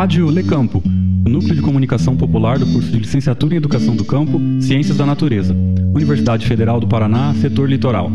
[0.00, 0.82] Rádio Lecampo,
[1.28, 5.54] núcleo de comunicação popular do curso de Licenciatura em Educação do Campo, Ciências da Natureza,
[5.94, 8.10] Universidade Federal do Paraná, setor litoral.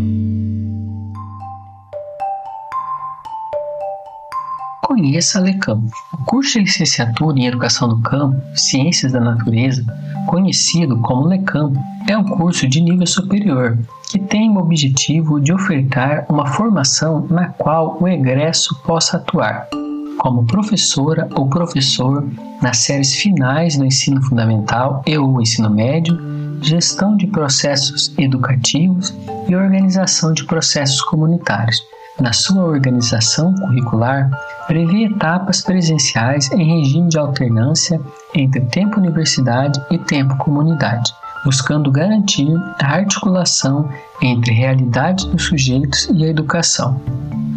[4.81, 5.87] Conheça a Lecampo.
[6.11, 9.85] O curso de licenciatura em Educação do Campo, Ciências da Natureza,
[10.25, 11.79] conhecido como Lecampo,
[12.09, 13.77] é um curso de nível superior
[14.09, 19.69] que tem o objetivo de ofertar uma formação na qual o egresso possa atuar
[20.17, 22.27] como professora ou professor
[22.61, 26.17] nas séries finais do ensino fundamental e ou ensino médio,
[26.61, 29.13] gestão de processos educativos
[29.47, 31.81] e organização de processos comunitários.
[32.19, 34.31] Na sua organização curricular,
[34.67, 37.99] prevê etapas presenciais em regime de alternância
[38.33, 41.13] entre tempo universidade e tempo comunidade,
[41.45, 43.87] buscando garantir a articulação
[44.21, 46.99] entre realidade dos sujeitos e a educação.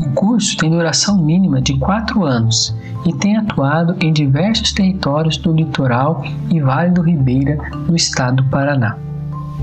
[0.01, 2.73] O curso tem duração mínima de quatro anos
[3.05, 7.57] e tem atuado em diversos territórios do litoral e Vale do Ribeira,
[7.89, 8.97] no estado do Paraná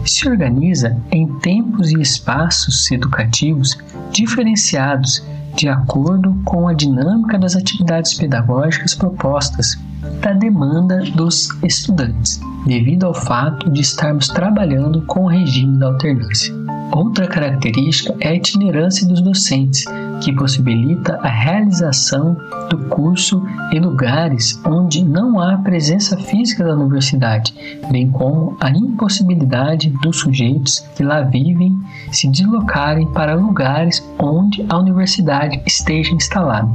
[0.06, 3.78] se organiza em tempos e espaços educativos
[4.12, 5.24] diferenciados
[5.56, 9.80] de acordo com a dinâmica das atividades pedagógicas propostas
[10.22, 16.54] da demanda dos estudantes, devido ao fato de estarmos trabalhando com o regime da alternância.
[16.96, 19.84] Outra característica é a itinerância dos docentes,
[20.24, 22.38] que possibilita a realização
[22.70, 27.54] do curso em lugares onde não há presença física da universidade,
[27.92, 31.78] bem como a impossibilidade dos sujeitos que lá vivem
[32.14, 36.70] se deslocarem para lugares onde a universidade esteja instalada.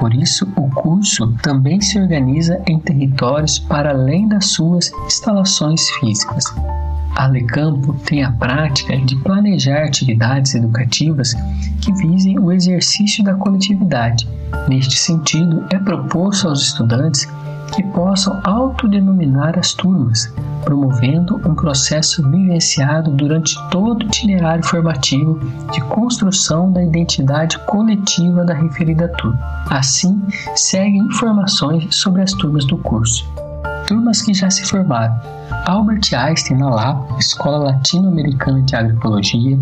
[0.00, 6.46] Por isso, o curso também se organiza em territórios para além das suas instalações físicas.
[7.16, 11.32] A Lecampo tem a prática de planejar atividades educativas
[11.80, 14.28] que visem o exercício da coletividade.
[14.68, 17.26] Neste sentido, é proposto aos estudantes
[17.74, 20.30] que possam autodenominar as turmas,
[20.62, 25.40] promovendo um processo vivenciado durante todo o itinerário formativo
[25.72, 29.40] de construção da identidade coletiva da referida turma.
[29.70, 30.22] Assim,
[30.54, 33.26] seguem informações sobre as turmas do curso.
[33.86, 35.14] Turmas que já se formaram:
[35.66, 39.58] Albert Einstein na Lapa, Escola Latino-Americana de Agroecologia,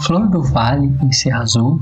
[0.00, 1.80] Flor do Vale, em Serra Azul,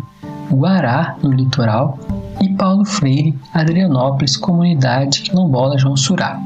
[0.50, 1.98] Guará, no litoral,
[2.40, 6.38] e Paulo Freire, Adrianópolis, Comunidade Quilombola João Surá.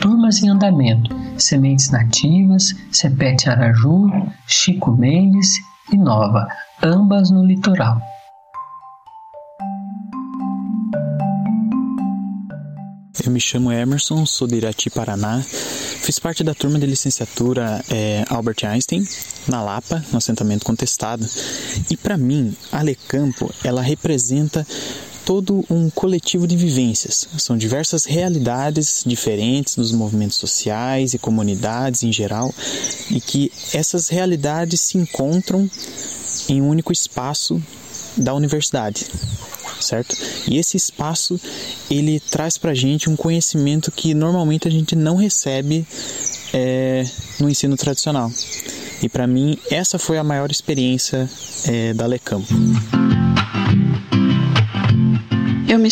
[0.00, 4.10] Turmas em andamento: Sementes Nativas, Cepete Araju,
[4.46, 5.58] Chico Mendes
[5.92, 6.46] e Nova,
[6.82, 8.00] ambas no litoral.
[13.24, 15.40] Eu me chamo Emerson, sou de Irati, Paraná.
[15.42, 19.06] Fiz parte da turma de licenciatura é, Albert Einstein,
[19.46, 21.24] na Lapa, no assentamento contestado.
[21.88, 24.66] E para mim, a Lecampo, ela representa
[25.24, 27.28] todo um coletivo de vivências.
[27.38, 32.52] São diversas realidades diferentes dos movimentos sociais e comunidades em geral,
[33.08, 35.70] e que essas realidades se encontram
[36.48, 37.62] em um único espaço
[38.16, 39.06] da universidade
[39.82, 40.16] certo?
[40.48, 41.40] E esse espaço
[41.90, 45.86] ele traz para gente um conhecimento que normalmente a gente não recebe
[46.52, 47.04] é,
[47.40, 48.30] no ensino tradicional.
[49.02, 51.28] E para mim essa foi a maior experiência
[51.66, 53.01] é, da Lecampo.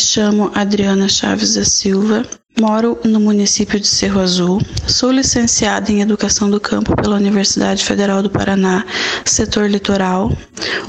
[0.01, 2.25] Chamo Adriana Chaves da Silva,
[2.59, 4.61] Moro no município de Cerro Azul.
[4.85, 8.85] Sou licenciada em Educação do Campo pela Universidade Federal do Paraná,
[9.25, 10.31] setor litoral.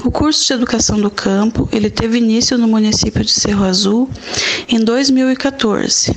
[0.03, 4.09] O curso de Educação do Campo ele teve início no município de Cerro Azul
[4.67, 6.15] em 2014.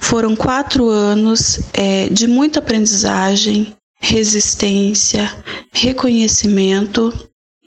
[0.00, 5.30] Foram quatro anos é, de muita aprendizagem, resistência,
[5.72, 7.12] reconhecimento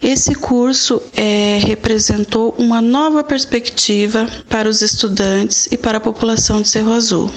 [0.01, 6.67] esse curso é, representou uma nova perspectiva para os estudantes e para a população de
[6.67, 7.31] Cerro Azul.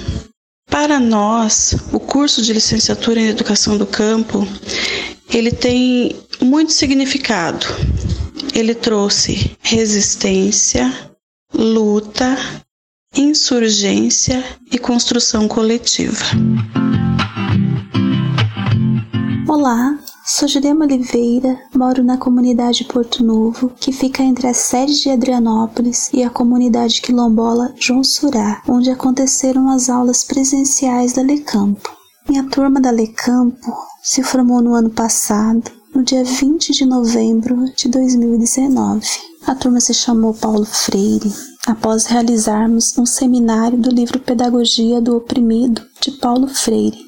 [0.69, 4.47] Para nós, o curso de licenciatura em Educação do Campo,
[5.29, 7.67] ele tem muito significado.
[8.53, 10.91] Ele trouxe resistência,
[11.53, 12.35] luta,
[13.15, 16.25] insurgência e construção coletiva.
[19.47, 25.11] Olá, Sou Jurema Oliveira, moro na comunidade Porto Novo, que fica entre a sede de
[25.11, 31.95] Adrianópolis e a comunidade quilombola João Surá, onde aconteceram as aulas presenciais da Lecampo.
[32.27, 37.87] Minha turma da Lecampo se formou no ano passado, no dia 20 de novembro de
[37.87, 39.07] 2019.
[39.45, 41.31] A turma se chamou Paulo Freire,
[41.67, 47.05] após realizarmos um seminário do livro Pedagogia do Oprimido, de Paulo Freire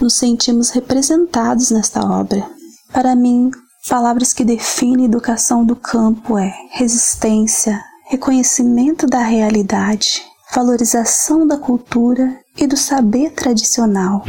[0.00, 2.46] nos sentimos representados nesta obra.
[2.92, 3.50] Para mim,
[3.88, 10.22] palavras que definem educação do campo é resistência, reconhecimento da realidade,
[10.54, 14.24] valorização da cultura e do saber tradicional.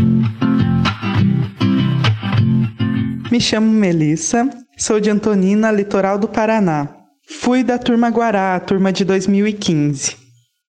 [3.31, 6.89] Me chamo Melissa, sou de Antonina, litoral do Paraná.
[7.27, 10.24] Fui da turma Guará, turma de 2015.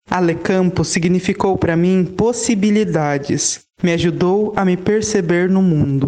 [0.09, 6.07] Alecampo significou para mim possibilidades, me ajudou a me perceber no mundo.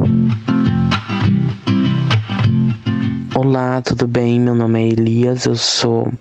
[3.35, 4.39] Olá, tudo bem?
[4.39, 6.11] Meu nome é Elias, eu sou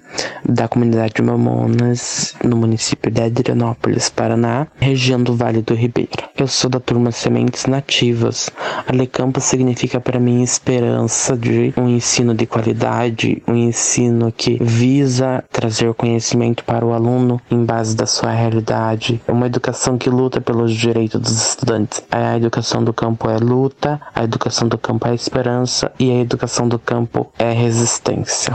[0.49, 6.31] da comunidade de Mamonas, no município de Adrianópolis, Paraná, região do Vale do Ribeira.
[6.37, 8.49] Eu sou da turma Sementes Nativas.
[8.87, 15.93] Alecampo significa para mim esperança de um ensino de qualidade, um ensino que visa trazer
[15.95, 21.21] conhecimento para o aluno em base da sua realidade, uma educação que luta pelos direitos
[21.21, 22.03] dos estudantes.
[22.11, 26.69] A educação do campo é luta, a educação do campo é esperança e a educação
[26.69, 28.55] do campo é resistência.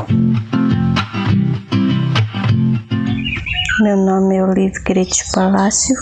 [3.83, 5.93] Meu nome é Olívia Grete Palácio.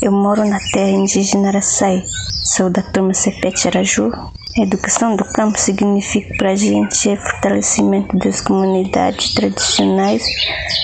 [0.00, 2.02] Eu moro na terra indígena Araçai.
[2.42, 4.10] Sou da turma Cepete Araju.
[4.56, 10.24] A educação do campo significa para a gente é fortalecimento das comunidades tradicionais,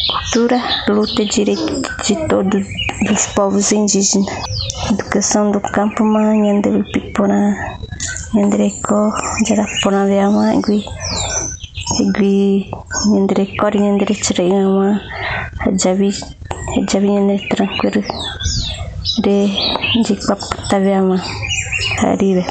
[0.06, 2.66] cultura, luta e direito de todos
[3.10, 4.28] os povos indígenas.
[4.90, 7.54] Educação do campo, mãe, André Piporã,
[8.36, 9.10] André Có,
[9.48, 10.84] Jarapurã, Viamagui,
[12.00, 12.70] Igui,
[13.16, 13.46] André
[15.62, 16.10] Cor, André Tirayama, Hajabi,
[16.76, 18.04] Hajabi, André Tranquilo,
[19.22, 19.48] de
[20.06, 21.22] Jikpaptaviama,
[22.02, 22.44] Haribe.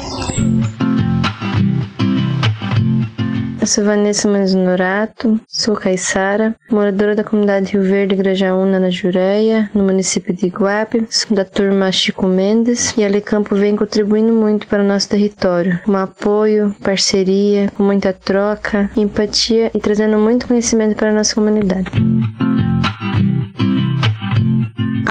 [3.60, 9.84] Eu sou Vanessa Manzinorato, sou caiçara, moradora da comunidade Rio Verde Grajaúna, na Jureia, no
[9.84, 11.06] município de Iguape.
[11.08, 15.80] Sou da turma Chico Mendes e a Campo vem contribuindo muito para o nosso território,
[15.82, 21.90] com apoio, parceria, com muita troca, empatia e trazendo muito conhecimento para a nossa comunidade.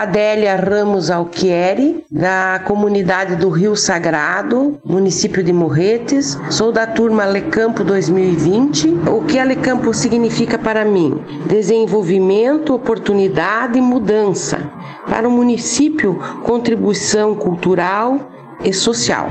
[0.04, 6.38] Adélia Ramos Alquieri, da comunidade do Rio Sagrado, município de Morretes.
[6.50, 8.90] Sou da turma Alecampo 2020.
[9.10, 11.24] O que Alecampo significa para mim?
[11.48, 14.60] Desenvolvimento, oportunidade e mudança.
[15.08, 18.30] Para o município, contribuição cultural
[18.62, 19.30] e social.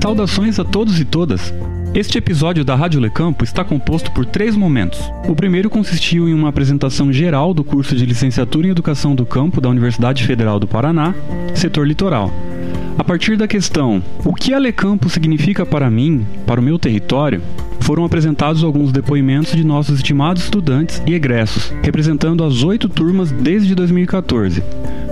[0.00, 1.52] Saudações a todos e todas.
[1.98, 5.00] Este episódio da Rádio Lecampo está composto por três momentos.
[5.26, 9.60] O primeiro consistiu em uma apresentação geral do curso de Licenciatura em Educação do Campo
[9.60, 11.12] da Universidade Federal do Paraná,
[11.56, 12.32] setor litoral.
[12.96, 17.42] A partir da questão o que a Lecampo significa para mim, para o meu território,
[17.80, 23.74] foram apresentados alguns depoimentos de nossos estimados estudantes e egressos, representando as oito turmas desde
[23.74, 24.62] 2014.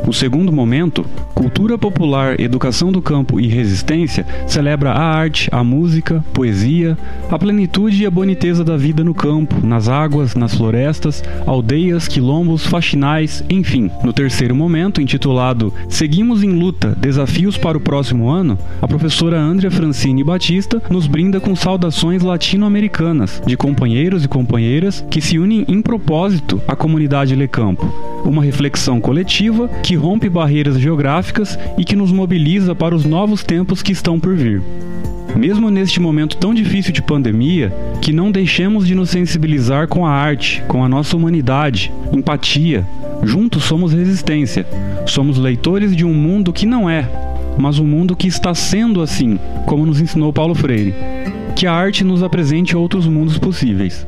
[0.07, 1.05] O segundo momento,
[1.35, 6.97] Cultura Popular, Educação do Campo e Resistência, celebra a arte, a música, poesia,
[7.29, 12.65] a plenitude e a boniteza da vida no campo, nas águas, nas florestas, aldeias, quilombos,
[12.65, 13.91] faxinais, enfim.
[14.05, 19.73] No terceiro momento, intitulado Seguimos em Luta, Desafios para o Próximo Ano, a professora Andrea
[19.73, 25.83] Francine Batista nos brinda com saudações latino-americanas de companheiros e companheiras que se unem em
[25.83, 27.93] propósito à comunidade Lecampo.
[28.25, 33.83] Uma reflexão coletiva que rompe barreiras geográficas e que nos mobiliza para os novos tempos
[33.83, 34.63] que estão por vir.
[35.35, 40.11] Mesmo neste momento tão difícil de pandemia, que não deixemos de nos sensibilizar com a
[40.11, 42.87] arte, com a nossa humanidade, empatia.
[43.23, 44.67] Juntos somos resistência.
[45.07, 47.09] Somos leitores de um mundo que não é,
[47.59, 50.95] mas um mundo que está sendo assim, como nos ensinou Paulo Freire.
[51.55, 54.07] Que a arte nos apresente outros mundos possíveis.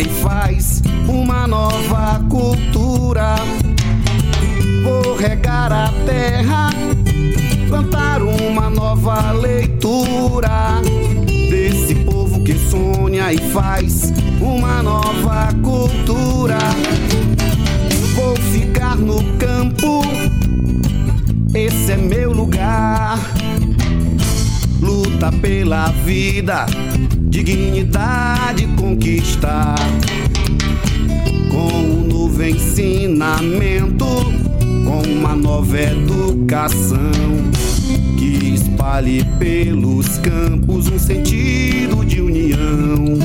[0.00, 3.36] e faz uma nova cultura.
[4.82, 6.70] Vou regar a terra,
[7.68, 10.82] plantar uma nova leitura
[11.50, 16.58] desse povo que sonha e faz uma nova cultura.
[18.14, 20.02] Vou ficar no campo,
[21.54, 23.18] esse é meu lugar.
[24.80, 26.66] Luta pela vida
[27.42, 29.76] dignidade conquistar.
[31.50, 34.06] Com um novo ensinamento,
[34.84, 37.10] com uma nova educação
[38.18, 43.18] que espalhe pelos campos um sentido de união.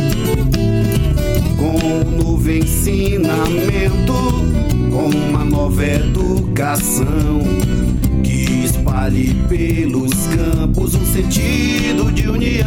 [1.57, 4.13] Com um novo ensinamento,
[4.91, 7.41] com uma nova educação
[8.91, 12.65] espalhe pelos campos um sentido de união.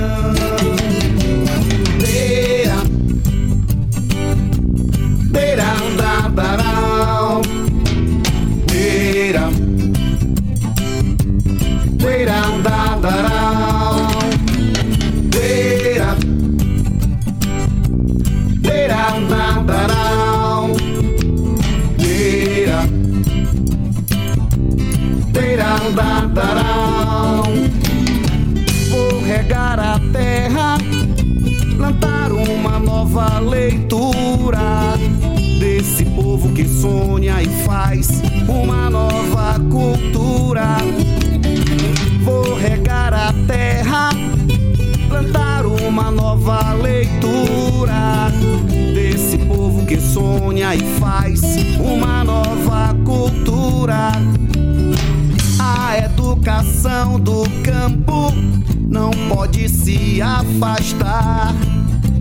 [56.85, 58.31] Educação do campo
[58.79, 61.55] não pode se afastar.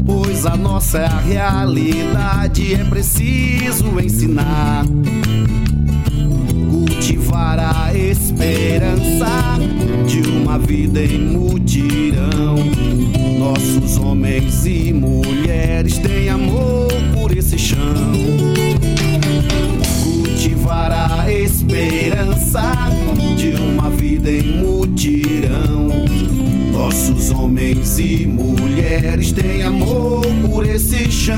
[0.06, 4.86] Pois a nossa realidade é preciso ensinar.
[6.72, 9.28] Cultivar a esperança
[10.08, 12.56] de uma vida em mutirão.
[13.38, 18.33] Nossos homens e mulheres têm amor por esse chão
[26.94, 31.36] Nossos homens e mulheres têm amor por esse chão.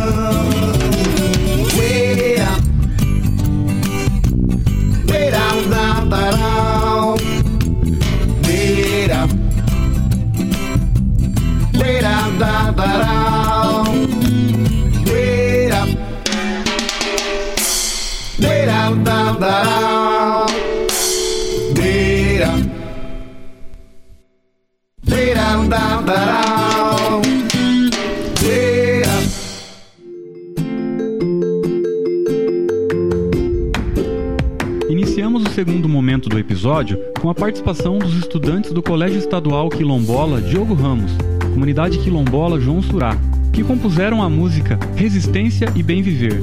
[36.66, 41.12] Episódio com a participação dos estudantes do Colégio Estadual Quilombola Diogo Ramos,
[41.54, 43.16] Comunidade Quilombola João Surá,
[43.54, 46.42] que compuseram a música Resistência e Bem Viver,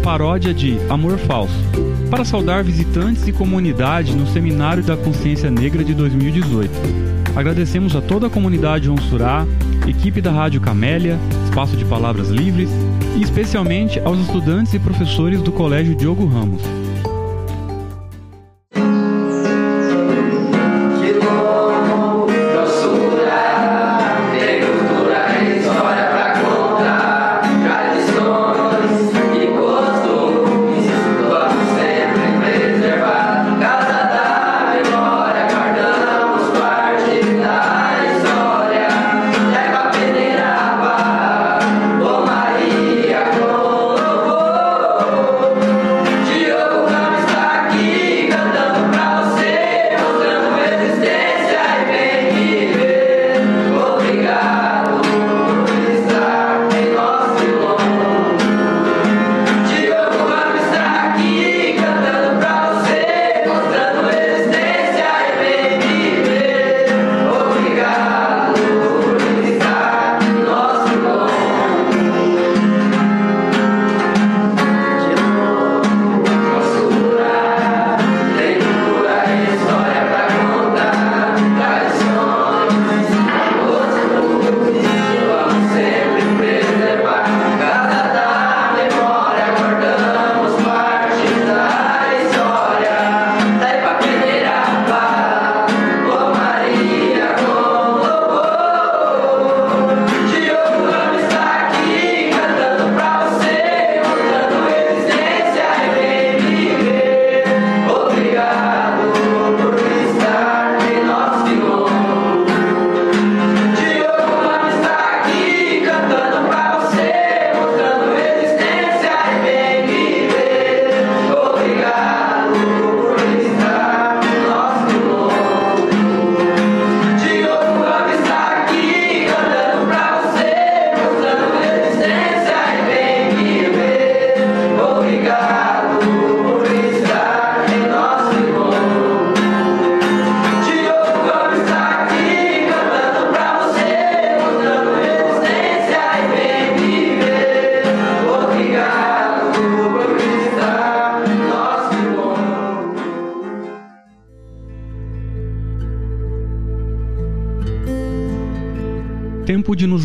[0.00, 1.58] paródia de Amor Falso,
[2.08, 6.70] para saudar visitantes e comunidade no Seminário da Consciência Negra de 2018.
[7.34, 9.44] Agradecemos a toda a comunidade João Surá,
[9.88, 12.70] equipe da Rádio Camélia, Espaço de Palavras Livres
[13.18, 16.62] e especialmente aos estudantes e professores do Colégio Diogo Ramos.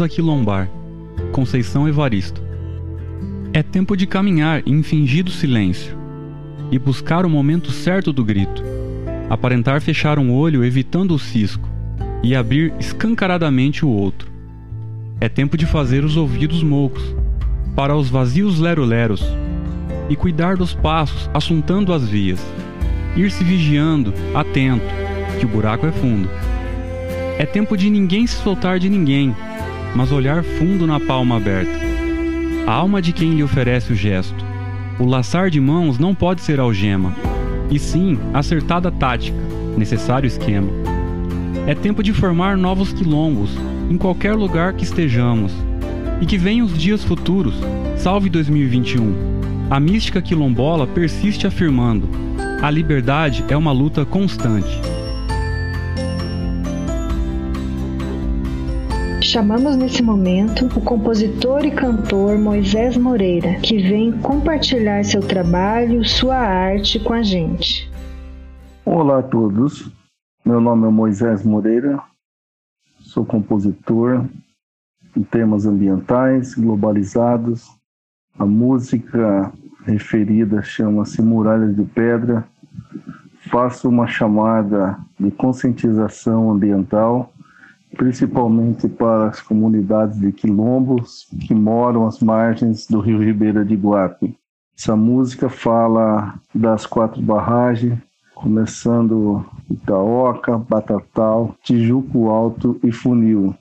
[0.10, 0.68] Aquilombar.
[1.32, 2.42] Conceição Evaristo.
[3.54, 5.96] É tempo de caminhar em fingido silêncio
[6.72, 8.64] e buscar o momento certo do grito.
[9.30, 11.70] Aparentar fechar um olho evitando o cisco
[12.24, 14.32] e abrir escancaradamente o outro.
[15.22, 17.04] É tempo de fazer os ouvidos moucos
[17.76, 19.24] para os vazios lero-leros
[20.10, 22.44] e cuidar dos passos assuntando as vias.
[23.16, 24.86] Ir se vigiando, atento,
[25.40, 26.28] que o buraco é fundo.
[27.38, 29.36] É tempo de ninguém se soltar de ninguém,
[29.96, 31.80] mas olhar fundo na palma aberta.
[32.68, 34.46] A alma de quem lhe oferece o gesto.
[35.00, 37.14] O laçar de mãos não pode ser algema,
[37.72, 39.38] e sim acertada tática,
[39.78, 40.70] necessário esquema.
[41.66, 43.52] É tempo de formar novos quilombos,
[43.90, 45.54] em qualquer lugar que estejamos.
[46.22, 47.56] E que venham os dias futuros,
[47.96, 49.14] salve 2021.
[49.70, 52.10] A mística quilombola persiste afirmando:
[52.62, 54.82] a liberdade é uma luta constante.
[59.30, 66.36] Chamamos nesse momento o compositor e cantor Moisés Moreira, que vem compartilhar seu trabalho, sua
[66.36, 67.88] arte com a gente.
[68.84, 69.88] Olá a todos,
[70.44, 72.02] meu nome é Moisés Moreira,
[73.02, 74.26] sou compositor
[75.16, 77.70] em temas ambientais, globalizados.
[78.36, 79.54] A música
[79.86, 82.48] referida chama-se Muralhas de Pedra.
[83.52, 87.32] Faço uma chamada de conscientização ambiental
[87.96, 94.38] principalmente para as comunidades de quilombos que moram às margens do rio Ribeira de Guape.
[94.78, 98.00] Essa música fala das quatro barragens,
[98.34, 103.54] começando Itaoca, Batatal, Tijuco Alto e Funil.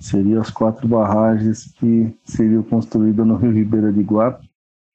[0.00, 4.48] Seriam as quatro barragens que seriam construídas no rio Ribeira de Guape,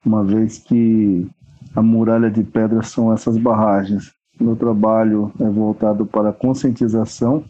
[0.06, 1.28] uma vez que
[1.76, 4.12] a muralha de pedra são essas barragens.
[4.39, 7.43] Meu trabalho é voltado para a conscientização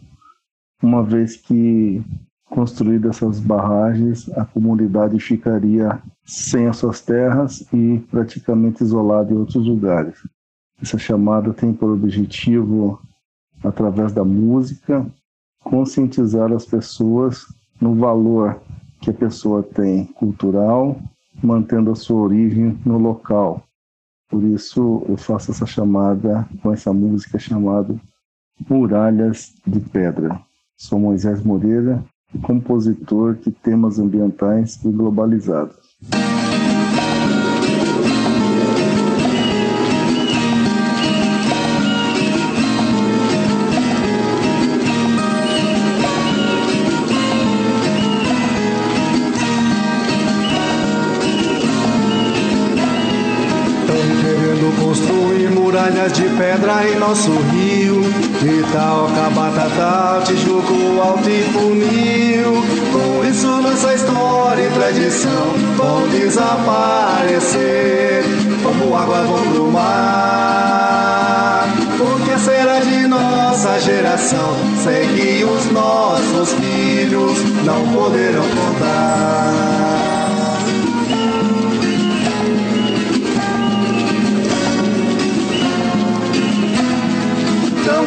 [0.84, 2.02] uma vez que
[2.50, 9.66] construídas essas barragens, a comunidade ficaria sem as suas terras e praticamente isolada em outros
[9.66, 10.14] lugares.
[10.80, 13.00] Essa chamada tem por objetivo,
[13.62, 15.06] através da música,
[15.64, 17.46] conscientizar as pessoas
[17.80, 18.60] no valor
[19.00, 21.00] que a pessoa tem cultural,
[21.42, 23.64] mantendo a sua origem no local.
[24.28, 27.98] Por isso eu faço essa chamada com essa música chamada
[28.68, 30.40] Muralhas de Pedra.
[30.76, 32.04] Sou Moisés Moreira,
[32.42, 35.76] compositor de temas ambientais e globalizados.
[54.94, 58.23] construir muralhas de pedra em nosso rio.
[58.46, 62.62] Itaoca, Batatal, Tijuco, Alto e Funil.
[62.92, 67.64] Com isso nossa história e tradição vão desaparecer.
[68.62, 71.64] Como água vão pro mar.
[71.98, 74.54] O que será de nossa geração?
[74.82, 80.13] Sei que os nossos filhos não poderão contar.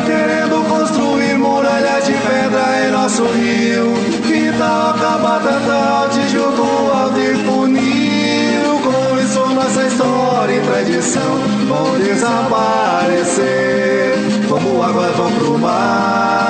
[0.07, 3.93] Querendo construir muralhas de pedra em nosso rio.
[4.25, 8.79] Itaca, Batatal, Tijuco, Alto e Funil.
[8.83, 13.45] Com isso nossa história e tradição vão desaparecer.
[14.47, 16.47] Como águas vão pro mar.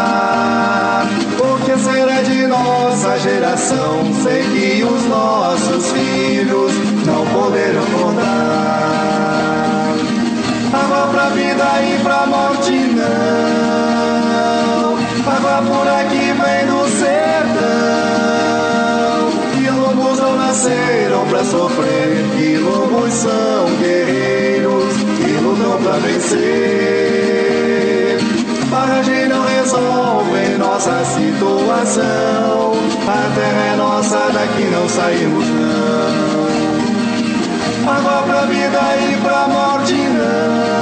[1.39, 4.13] O que será de nossa geração?
[4.23, 6.71] Sei que os nossos filhos
[7.05, 8.06] não poderão
[15.65, 17.57] Por aqui vem do sertão.
[19.59, 22.25] E lobos não nasceram pra sofrer.
[22.39, 26.37] E lobos são guerreiros e lutam pra vencer.
[28.69, 32.73] Barragem não resolve nossa situação.
[33.07, 36.37] A terra é nossa, daqui não saímos não
[37.87, 40.76] água pra vida e pra morte não.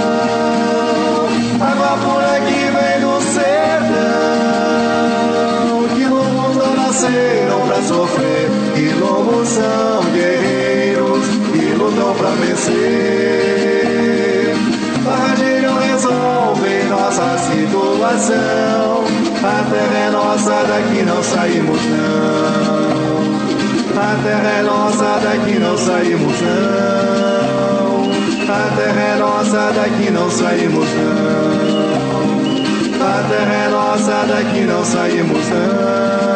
[7.82, 13.76] Sofrer, que lobos são guerreiros e lutam pra vencer.
[15.04, 19.04] Barragem não resolve nossa situação.
[19.44, 22.96] A terra é nossa, daqui não saímos não.
[23.98, 26.66] A terra é nossa, daqui não saímos não.
[28.48, 31.76] A terra é nossa, daqui não saímos não.
[33.08, 36.35] A terra é nossa, daqui não saímos não.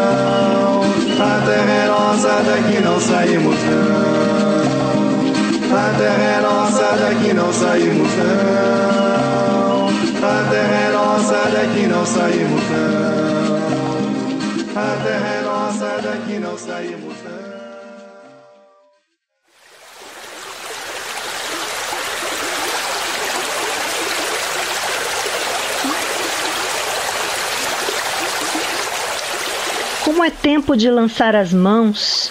[1.30, 4.30] A terra é nossa, daqui não saímos não.
[5.78, 9.89] A terra é nossa, daqui não saímos não.
[10.28, 13.30] A terra é nossa, daqui não saímos não.
[14.76, 17.38] A terra é nossa, daqui não saímos não.
[30.19, 32.29] Como é tempo de lançar as mãos,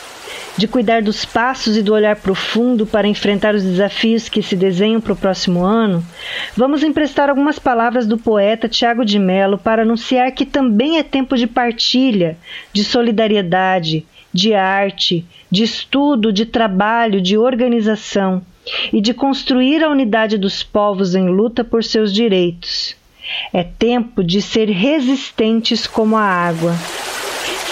[0.59, 5.01] de cuidar dos passos e do olhar profundo para enfrentar os desafios que se desenham
[5.01, 6.05] para o próximo ano,
[6.55, 11.35] vamos emprestar algumas palavras do poeta Tiago de Mello para anunciar que também é tempo
[11.35, 12.37] de partilha,
[12.75, 18.43] de solidariedade, de arte, de estudo, de trabalho, de organização
[18.93, 22.95] e de construir a unidade dos povos em luta por seus direitos.
[23.51, 26.75] É tempo de ser resistentes como a água.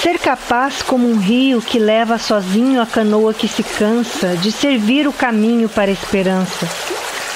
[0.06, 5.08] Ser capaz como um rio que leva sozinho a canoa que se cansa de servir
[5.08, 6.68] o caminho para a esperança.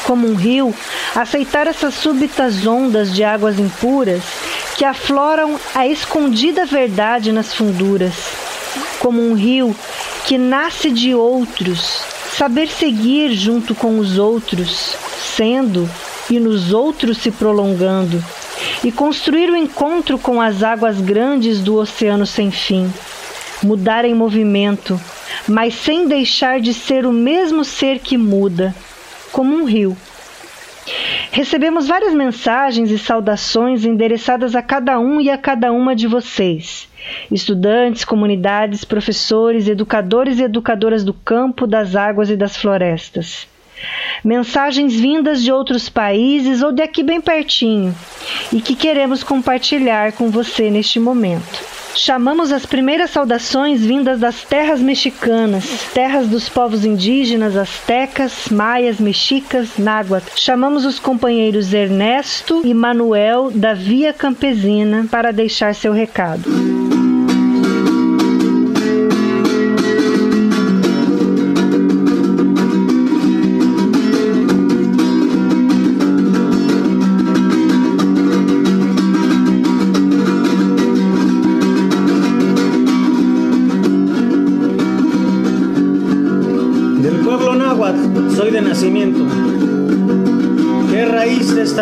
[0.04, 0.72] Como um rio,
[1.16, 4.22] aceitar essas súbitas ondas de águas impuras
[4.76, 8.14] que afloram a escondida verdade nas funduras.
[9.00, 9.74] Como um rio
[10.24, 12.04] que nasce de outros,
[12.38, 14.94] saber seguir junto com os outros,
[15.36, 15.90] sendo
[16.30, 18.24] e nos outros se prolongando
[18.82, 22.90] e construir o encontro com as águas grandes do oceano sem fim.
[23.62, 24.98] Mudar em movimento,
[25.46, 28.74] mas sem deixar de ser o mesmo ser que muda,
[29.32, 29.96] como um rio.
[31.30, 36.88] Recebemos várias mensagens e saudações endereçadas a cada um e a cada uma de vocês,
[37.30, 43.46] estudantes, comunidades, professores, educadores e educadoras do campo, das águas e das florestas
[44.24, 47.94] mensagens vindas de outros países ou daqui bem pertinho
[48.52, 51.80] e que queremos compartilhar com você neste momento.
[51.94, 59.76] Chamamos as primeiras saudações vindas das terras mexicanas, terras dos povos indígenas, astecas, maias, mexicas,
[59.76, 60.30] náhuatl.
[60.36, 67.09] Chamamos os companheiros Ernesto e Manuel da Via Campesina para deixar seu recado.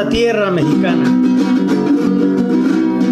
[0.08, 1.10] Tierra mexicana.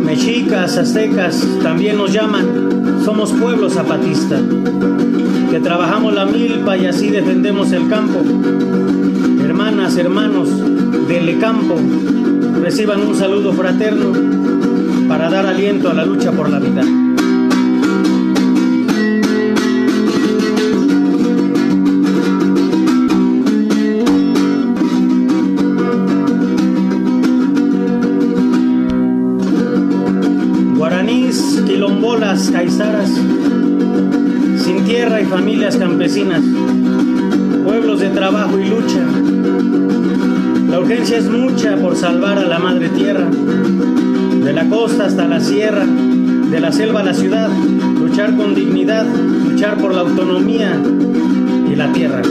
[0.04, 4.40] Mexicas, aztecas también nos llaman, somos pueblo zapatista,
[5.50, 8.20] que trabajamos la milpa y así defendemos el campo.
[9.44, 10.48] Hermanas, hermanos
[11.08, 11.76] del campo,
[12.62, 14.12] reciban un saludo fraterno
[15.08, 17.05] para dar aliento a la lucha por la vida.
[32.44, 33.10] Caizaras,
[34.58, 36.42] sin tierra y familias campesinas,
[37.64, 39.00] pueblos de trabajo y lucha.
[40.70, 43.26] La urgencia es mucha por salvar a la madre tierra,
[44.44, 47.48] de la costa hasta la sierra, de la selva a la ciudad,
[47.98, 49.06] luchar con dignidad,
[49.48, 50.78] luchar por la autonomía
[51.70, 52.22] y la tierra.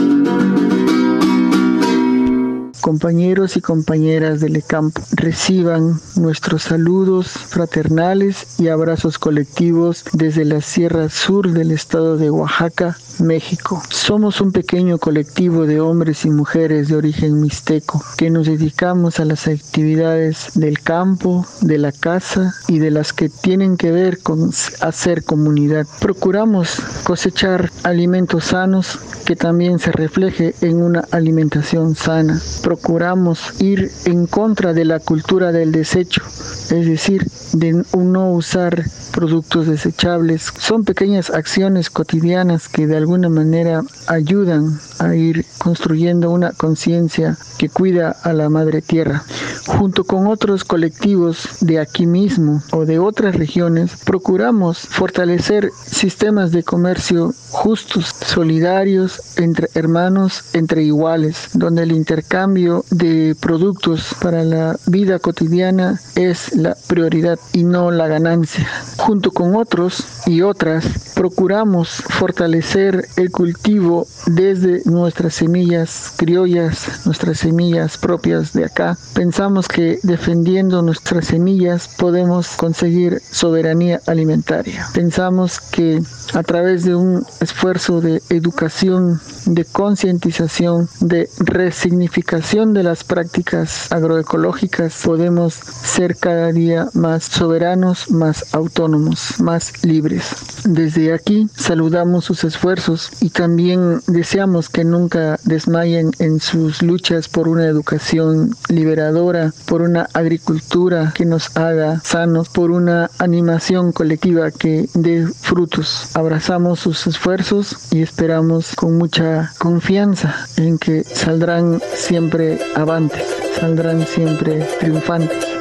[2.86, 11.08] Compañeros y compañeras del campo, reciban nuestros saludos fraternales y abrazos colectivos desde la Sierra
[11.08, 13.82] Sur del estado de Oaxaca, México.
[13.88, 19.24] Somos un pequeño colectivo de hombres y mujeres de origen mixteco que nos dedicamos a
[19.24, 24.50] las actividades del campo, de la casa y de las que tienen que ver con
[24.80, 25.86] hacer comunidad.
[26.00, 32.40] Procuramos cosechar alimentos sanos que también se refleje en una alimentación sana.
[32.62, 36.22] Procuramos ir en contra de la cultura del desecho,
[36.70, 40.52] es decir, de no usar productos desechables.
[40.58, 47.68] Son pequeñas acciones cotidianas que de alguna manera ayudan a ir construyendo una conciencia que
[47.68, 49.24] cuida a la madre tierra.
[49.66, 56.62] Junto con otros colectivos de aquí mismo o de otras regiones, procuramos fortalecer sistemas de
[56.62, 65.18] comercio justos, solidarios, entre hermanos, entre iguales, donde el intercambio de productos para la vida
[65.18, 68.68] cotidiana es la prioridad y no la ganancia.
[68.96, 70.84] junto con otros y otras,
[71.16, 78.98] procuramos fortalecer el cultivo desde nuestras semillas criollas, nuestras semillas propias de acá.
[79.14, 84.86] Pensamos que defendiendo nuestras semillas podemos conseguir soberanía alimentaria.
[84.92, 86.02] Pensamos que
[86.34, 95.00] a través de un esfuerzo de educación, de concientización, de resignificación de las prácticas agroecológicas,
[95.02, 100.34] podemos ser cada día más soberanos, más autónomos, más libres.
[100.64, 107.48] Desde aquí saludamos sus esfuerzos y también deseamos que nunca desmayen en sus luchas por
[107.48, 114.88] una educación liberadora, por una agricultura que nos haga sanos, por una animación colectiva que
[114.94, 116.10] dé frutos.
[116.14, 123.24] Abrazamos sus esfuerzos y esperamos con mucha confianza en que saldrán siempre avantes,
[123.58, 125.56] saldrán siempre triunfantes.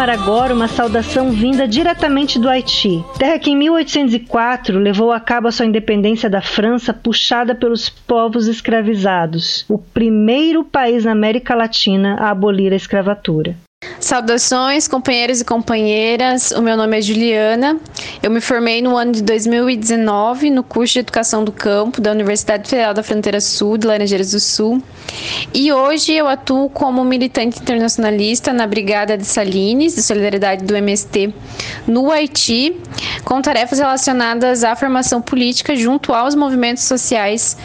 [0.00, 5.48] Chamar agora uma saudação vinda diretamente do Haiti, terra que em 1804 levou a cabo
[5.48, 12.16] a sua independência da França puxada pelos povos escravizados, o primeiro país na América Latina
[12.18, 13.54] a abolir a escravatura.
[14.00, 16.50] Saudações, companheiros e companheiras.
[16.50, 17.78] O meu nome é Juliana.
[18.22, 22.68] Eu me formei no ano de 2019 no curso de Educação do Campo da Universidade
[22.68, 24.82] Federal da Fronteira Sul, de Laranjeiras do Sul.
[25.54, 31.32] E hoje eu atuo como militante internacionalista na Brigada de Salines, de Solidariedade do MST,
[31.86, 32.76] no Haiti,
[33.24, 37.56] com tarefas relacionadas à formação política junto aos movimentos sociais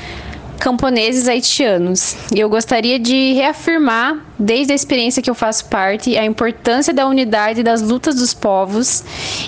[0.59, 2.15] camponeses haitianos.
[2.33, 7.07] E eu gostaria de reafirmar, desde a experiência que eu faço parte, a importância da
[7.07, 9.03] unidade das lutas dos povos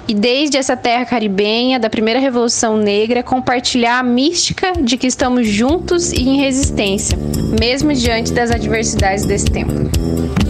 [0.07, 5.47] e desde essa terra caribenha, da primeira revolução negra, compartilhar a mística de que estamos
[5.47, 7.17] juntos e em resistência,
[7.59, 10.46] mesmo diante das adversidades desse tempo.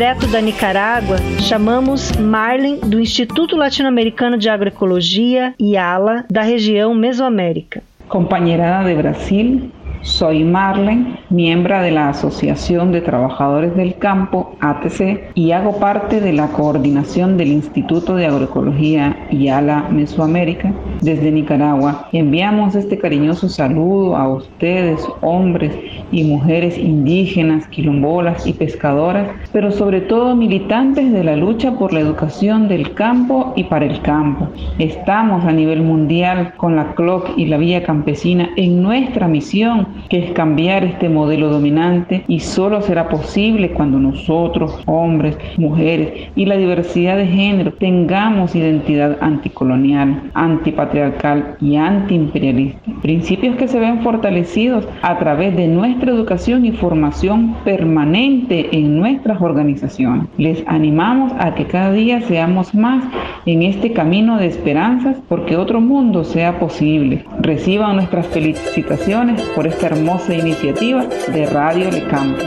[0.00, 7.82] Direto da Nicarágua, chamamos Marlin do Instituto Latino-Americano de Agroecologia, IALA, da região Mesoamérica.
[8.08, 9.70] Companheirada de Brasil,
[10.02, 16.32] Soy Marlen, miembro de la Asociación de Trabajadores del Campo, ATC, y hago parte de
[16.32, 22.08] la coordinación del Instituto de Agroecología IALA Mesoamérica desde Nicaragua.
[22.12, 25.76] Enviamos este cariñoso saludo a ustedes, hombres
[26.10, 32.00] y mujeres indígenas, quilombolas y pescadoras, pero sobre todo militantes de la lucha por la
[32.00, 34.48] educación del campo y para el campo.
[34.78, 40.18] Estamos a nivel mundial con la CLOC y la Vía Campesina en nuestra misión que
[40.18, 46.56] es cambiar este modelo dominante y solo será posible cuando nosotros, hombres, mujeres y la
[46.56, 52.80] diversidad de género tengamos identidad anticolonial, antipatriarcal y antiimperialista.
[53.02, 59.40] Principios que se ven fortalecidos a través de nuestra educación y formación permanente en nuestras
[59.40, 60.26] organizaciones.
[60.38, 63.04] Les animamos a que cada día seamos más
[63.46, 67.24] en este camino de esperanzas porque otro mundo sea posible.
[67.40, 72.44] Reciban nuestras felicitaciones por este esta hermosa iniciativa de Radio Le Campo.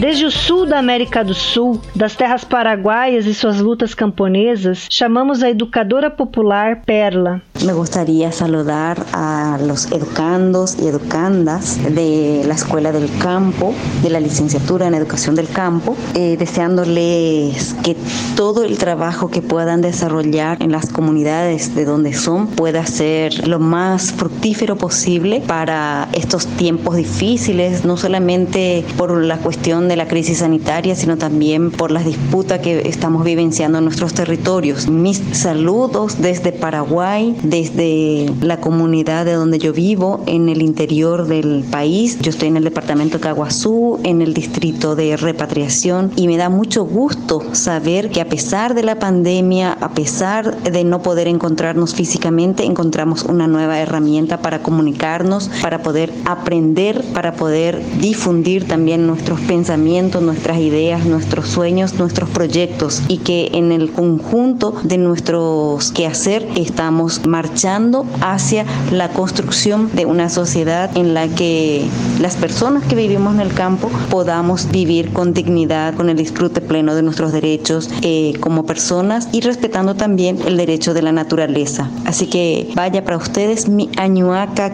[0.00, 5.42] Desde o sul da América do Sul, das terras paraguaias e suas lutas camponesas, chamamos
[5.42, 7.42] a educadora popular Perla.
[7.64, 13.72] Me gustaría saludar a los educandos y educandas de la Escuela del Campo,
[14.02, 17.96] de la licenciatura en Educación del Campo, eh, deseándoles que
[18.34, 23.60] todo el trabajo que puedan desarrollar en las comunidades de donde son pueda ser lo
[23.60, 30.38] más fructífero posible para estos tiempos difíciles, no solamente por la cuestión de la crisis
[30.38, 34.88] sanitaria, sino también por las disputas que estamos vivenciando en nuestros territorios.
[34.88, 41.64] Mis saludos desde Paraguay, desde la comunidad de donde yo vivo, en el interior del
[41.70, 42.18] país.
[42.20, 46.48] Yo estoy en el departamento de Caguazú, en el distrito de repatriación, y me da
[46.48, 51.94] mucho gusto saber que a pesar de la pandemia, a pesar de no poder encontrarnos
[51.94, 59.38] físicamente, encontramos una nueva herramienta para comunicarnos, para poder aprender, para poder difundir también nuestros
[59.40, 66.48] pensamientos nuestras ideas, nuestros sueños, nuestros proyectos y que en el conjunto de nuestros quehacer
[66.56, 71.88] estamos marcando marchando hacia la construcción de una sociedad en la que
[72.20, 76.94] las personas que vivimos en el campo podamos vivir con dignidad, con el disfrute pleno
[76.94, 81.90] de nuestros derechos eh, como personas y respetando también el derecho de la naturaleza.
[82.04, 84.70] Así que vaya para ustedes mi añuaca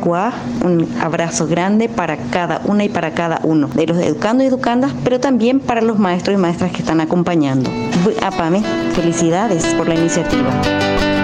[0.62, 4.92] un abrazo grande para cada una y para cada uno de los educandos y educandas,
[5.04, 7.70] pero también para los maestros y maestras que están acompañando.
[8.22, 8.62] Apame,
[8.94, 11.17] felicidades por la iniciativa.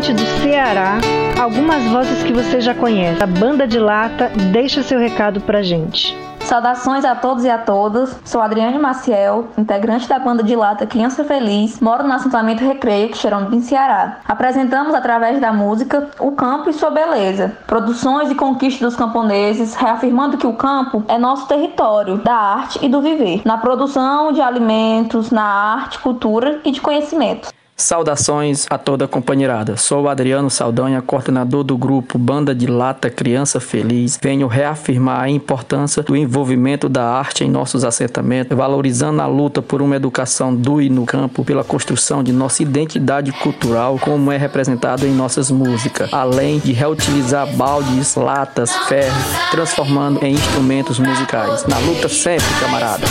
[0.00, 0.98] Diretamente do Ceará,
[1.38, 3.22] algumas vozes que você já conhece.
[3.22, 6.16] A Banda de Lata deixa seu recado pra gente.
[6.40, 8.18] Saudações a todos e a todas.
[8.24, 13.52] Sou Adriane Maciel, integrante da banda de lata Criança Feliz, moro no assentamento Recreio, Xerão
[13.52, 14.20] em Ceará.
[14.26, 20.38] Apresentamos através da música o campo e sua beleza, produções e conquistas dos camponeses, reafirmando
[20.38, 25.30] que o campo é nosso território da arte e do viver, na produção de alimentos,
[25.30, 27.50] na arte, cultura e de conhecimento.
[27.80, 29.76] Saudações a toda a companheirada.
[29.76, 34.18] Sou Adriano Saldanha, coordenador do grupo Banda de Lata Criança Feliz.
[34.22, 39.80] Venho reafirmar a importância do envolvimento da arte em nossos assentamentos, valorizando a luta por
[39.80, 45.06] uma educação do e no campo, pela construção de nossa identidade cultural, como é representado
[45.06, 49.16] em nossas músicas, além de reutilizar baldes, latas, ferro,
[49.50, 51.64] transformando em instrumentos musicais.
[51.66, 53.06] Na luta sempre, camarada.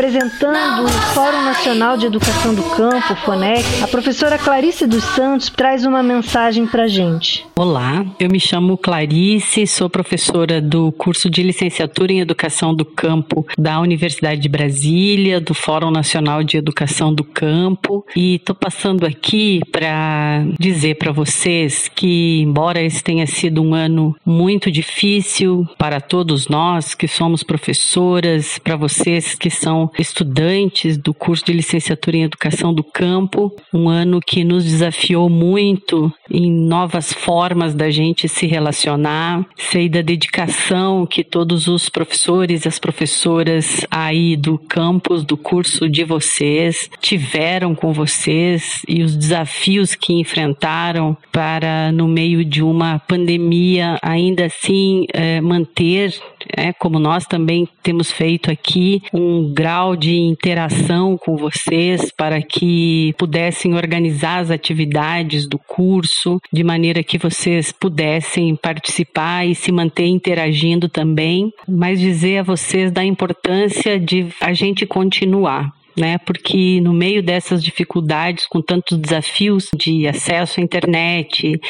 [0.00, 5.84] Representando o Fórum Nacional de Educação do Campo, FONEC, a professora Clarice dos Santos traz
[5.84, 7.46] uma mensagem para gente.
[7.54, 13.46] Olá, eu me chamo Clarice, sou professora do curso de licenciatura em Educação do Campo
[13.58, 19.60] da Universidade de Brasília, do Fórum Nacional de Educação do Campo, e estou passando aqui
[19.70, 26.48] para dizer para vocês que, embora esse tenha sido um ano muito difícil para todos
[26.48, 32.72] nós que somos professoras, para vocês que são estudantes do curso de licenciatura em educação
[32.72, 39.44] do campo, um ano que nos desafiou muito em novas formas da gente se relacionar.
[39.56, 45.88] Sei da dedicação que todos os professores e as professoras aí do campus, do curso
[45.88, 52.98] de vocês, tiveram com vocês e os desafios que enfrentaram para, no meio de uma
[52.98, 56.14] pandemia, ainda assim é, manter,
[56.56, 63.14] é, como nós também temos feito aqui, um grau de interação com vocês para que
[63.18, 70.06] pudessem organizar as atividades do curso de maneira que vocês pudessem participar e se manter
[70.06, 76.18] interagindo também, mas dizer a vocês da importância de a gente continuar né?
[76.18, 81.60] Porque no meio dessas dificuldades, com tantos desafios de acesso à internet,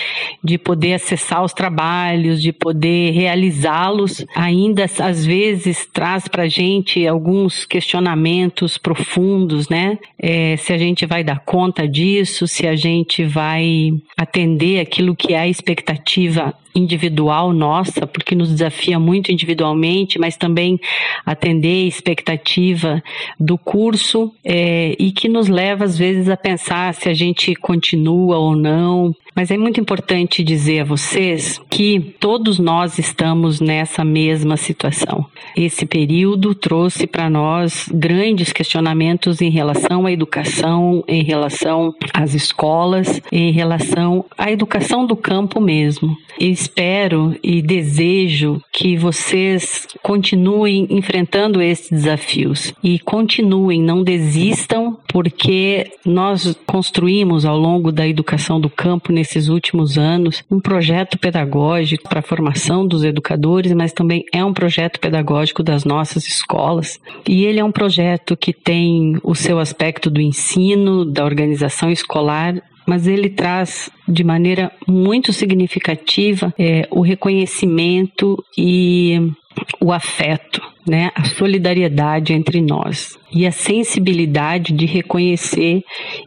[0.42, 7.06] de poder acessar os trabalhos, de poder realizá-los, ainda às vezes traz para a gente
[7.06, 9.98] alguns questionamentos profundos, né?
[10.18, 15.34] É, se a gente vai dar conta disso, se a gente vai atender aquilo que
[15.34, 20.78] é a expectativa individual nossa, porque nos desafia muito individualmente, mas também
[21.24, 23.02] atender a expectativa
[23.38, 28.38] do curso é, e que nos leva às vezes a pensar se a gente continua
[28.38, 29.14] ou não.
[29.34, 35.24] Mas é muito importante dizer a vocês que todos nós estamos nessa mesma situação.
[35.56, 43.20] Esse período trouxe para nós grandes questionamentos em relação à educação, em relação às escolas,
[43.30, 46.16] em relação à educação do campo mesmo.
[46.38, 56.56] Espero e desejo que vocês continuem enfrentando esses desafios e continuem, não desistam, porque nós
[56.66, 62.22] construímos ao longo da educação do campo nesses últimos anos um projeto pedagógico para a
[62.22, 66.98] formação dos educadores, mas também é um projeto pedagógico das nossas escolas.
[67.28, 72.62] E ele é um projeto que tem o seu aspecto do ensino, da organização escolar
[72.86, 79.30] mas ele traz de maneira muito significativa é, o reconhecimento e
[79.80, 85.82] o afeto, né, a solidariedade entre nós e a sensibilidade de reconhecer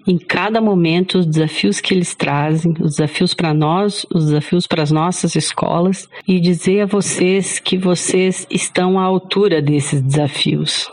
[0.07, 4.83] em cada momento os desafios que eles trazem, os desafios para nós, os desafios para
[4.83, 10.89] as nossas escolas e dizer a vocês que vocês estão à altura desses desafios.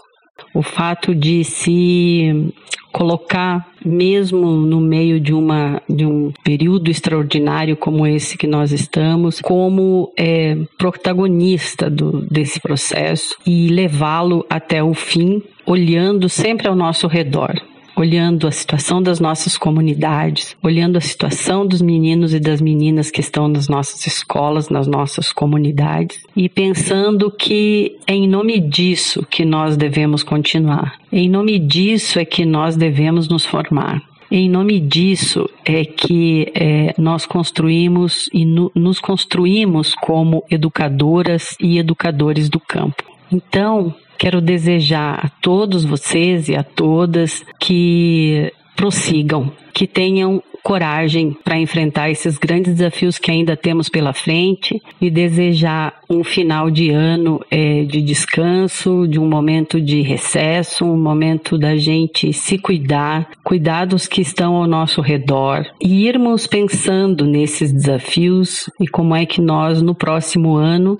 [0.54, 2.52] O fato de se
[2.92, 9.40] colocar mesmo no meio de uma de um período extraordinário como esse que nós estamos,
[9.40, 17.06] como é, protagonista do, desse processo e levá-lo até o fim, olhando sempre ao nosso
[17.06, 17.60] redor
[18.00, 23.20] olhando a situação das nossas comunidades, olhando a situação dos meninos e das meninas que
[23.20, 29.44] estão nas nossas escolas, nas nossas comunidades e pensando que é em nome disso que
[29.44, 30.94] nós devemos continuar.
[31.12, 34.02] Em nome disso é que nós devemos nos formar.
[34.30, 41.78] Em nome disso é que é, nós construímos e no, nos construímos como educadoras e
[41.78, 43.02] educadores do campo.
[43.30, 51.58] Então, Quero desejar a todos vocês e a todas que prossigam, que tenham coragem para
[51.58, 57.40] enfrentar esses grandes desafios que ainda temos pela frente e desejar um final de ano
[57.50, 63.86] é, de descanso, de um momento de recesso, um momento da gente se cuidar, cuidar
[63.86, 69.40] dos que estão ao nosso redor e irmos pensando nesses desafios e como é que
[69.40, 70.98] nós no próximo ano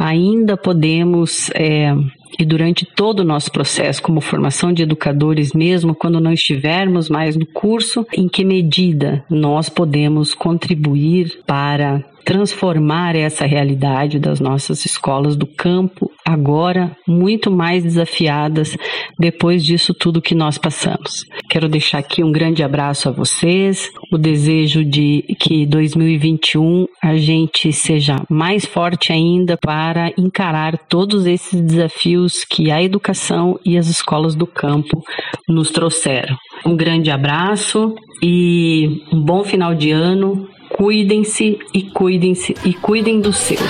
[0.00, 1.94] ainda podemos é,
[2.38, 7.36] e durante todo o nosso processo como formação de educadores, mesmo quando não estivermos mais
[7.36, 15.36] no curso, em que medida nós podemos contribuir para transformar essa realidade das nossas escolas
[15.36, 18.76] do campo, agora muito mais desafiadas
[19.18, 21.24] depois disso tudo que nós passamos.
[21.48, 27.72] Quero deixar aqui um grande abraço a vocês, o desejo de que 2021 a gente
[27.72, 34.34] seja mais forte ainda para encarar todos esses desafios que a educação e as escolas
[34.34, 35.02] do campo
[35.48, 36.36] nos trouxeram.
[36.64, 43.36] Um grande abraço e um bom final de ano Cuidem-se e cuidem-se e cuidem dos
[43.36, 43.60] seus.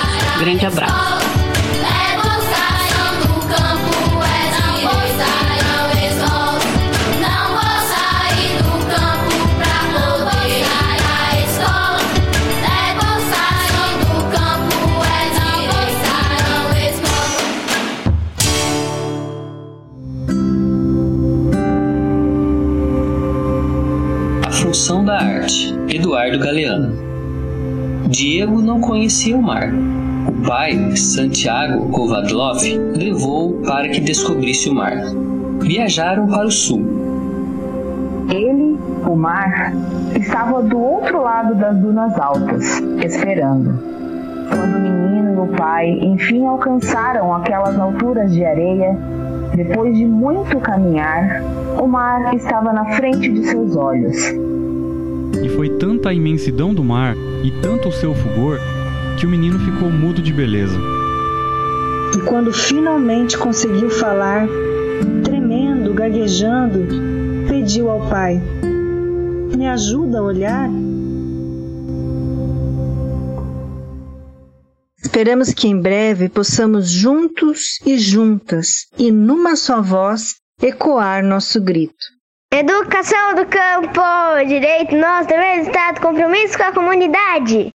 [0.41, 1.26] Grande abraço.
[25.07, 26.93] Da arte Eduardo Galeano.
[28.09, 29.73] Diego não conhecia o mar.
[30.29, 32.61] O pai, Santiago Kovadlov,
[32.97, 34.97] levou-o para que descobrisse o mar.
[35.61, 36.85] Viajaram para o sul.
[38.29, 38.77] Ele,
[39.07, 39.73] o mar,
[40.19, 43.79] estava do outro lado das dunas altas, esperando.
[44.51, 48.99] Quando o menino e o pai enfim alcançaram aquelas alturas de areia,
[49.55, 51.43] depois de muito caminhar,
[51.81, 54.46] o mar estava na frente de seus olhos
[55.43, 57.15] e foi tanta a imensidão do mar
[57.45, 58.59] e tanto o seu fulgor
[59.19, 60.79] que o menino ficou mudo de beleza.
[62.17, 64.47] E quando finalmente conseguiu falar,
[65.25, 66.87] tremendo, gaguejando,
[67.49, 68.41] pediu ao pai:
[69.57, 70.71] Me ajuda a olhar?
[75.03, 82.16] Esperamos que em breve possamos juntos e juntas e numa só voz ecoar nosso grito.
[82.59, 84.01] Educação do campo,
[84.49, 87.76] direito nosso, dever do Estado, compromisso com a comunidade.